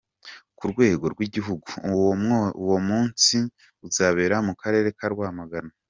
[0.57, 1.69] Ku rwego rw’Igihugu,
[2.63, 3.37] uwo munsi
[3.87, 5.71] uzabera mu Karere ka Rwamagana.